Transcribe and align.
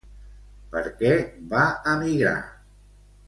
Per 0.75 0.81
què 1.01 1.11
va 1.53 1.67
emigrar? 1.93 2.35